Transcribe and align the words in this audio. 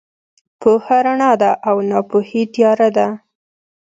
پوهه 0.61 0.97
رڼا 1.05 1.31
ده 1.41 1.51
او 1.69 1.75
ناپوهي 1.89 2.43
تیاره 2.53 2.89
ده. 2.97 3.07